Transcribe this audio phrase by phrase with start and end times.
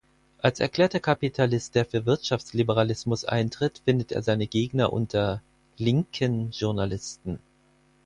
[0.39, 5.43] Als erklärter Kapitalist, der für Wirtschaftsliberalismus eintritt, findet er seine Gegner unter
[5.77, 7.37] «linken» Journalisten.